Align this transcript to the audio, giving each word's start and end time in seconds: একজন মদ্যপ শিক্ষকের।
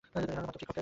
একজন 0.03 0.37
মদ্যপ 0.37 0.59
শিক্ষকের। 0.59 0.79